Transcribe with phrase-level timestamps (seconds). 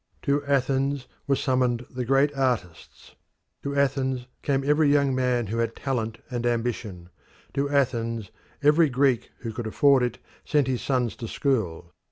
[0.23, 3.13] To Athens were summoned the great artists:
[3.61, 7.09] to Athens came every young man who had talent and ambition:
[7.53, 8.31] to Athens
[8.63, 11.93] every Greek who could afford it sent his boys to school.